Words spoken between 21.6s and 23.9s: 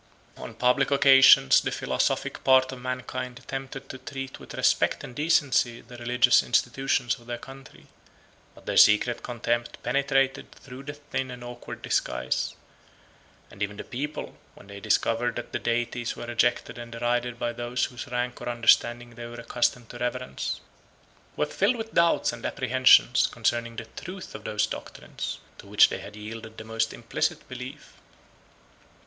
with doubts and apprehensions concerning the